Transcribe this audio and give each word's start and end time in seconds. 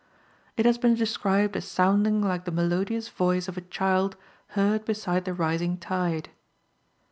It 0.57 0.65
has 0.65 0.79
been 0.79 0.95
described 0.95 1.55
as 1.55 1.67
sounding 1.67 2.23
like 2.23 2.45
the 2.45 2.51
melodious 2.51 3.07
voice 3.07 3.47
of 3.47 3.55
a 3.55 3.61
child 3.61 4.17
heard 4.57 4.83
beside 4.83 5.25
the 5.25 5.33
rising 5.35 5.77
tide. 5.77 6.29